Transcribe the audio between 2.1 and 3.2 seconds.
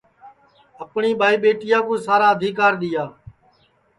آدیکرا دؔیا